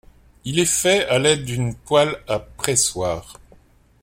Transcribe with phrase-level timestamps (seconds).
[0.45, 3.39] Il est fait à l'aide d'une poêle à pressoir.